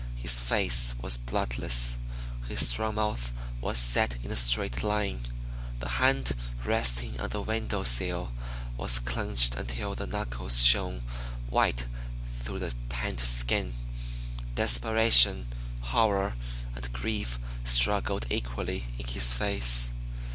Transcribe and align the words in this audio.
His 0.15 0.39
face 0.39 0.95
was 0.99 1.19
bloodless; 1.19 1.95
his 2.47 2.69
strong 2.69 2.95
mouth 2.95 3.31
was 3.61 3.77
set 3.77 4.17
in 4.23 4.31
a 4.31 4.35
straight 4.35 4.81
line; 4.81 5.19
the 5.79 5.87
hand 5.89 6.31
resting 6.65 7.19
on 7.21 7.29
the 7.29 7.43
window 7.43 7.83
sill 7.83 8.31
was 8.77 8.97
clenched 8.97 9.53
until 9.53 9.93
the 9.93 10.07
knuckles 10.07 10.65
shone 10.65 11.03
white 11.51 11.85
through 12.39 12.57
the 12.57 12.73
tanned 12.89 13.19
skin. 13.19 13.73
Desperation, 14.55 15.45
horror, 15.81 16.33
and 16.75 16.91
grief 16.91 17.37
struggled 17.63 18.25
equally 18.31 18.87
in 18.97 19.05
his 19.05 19.35
face. 19.35 19.91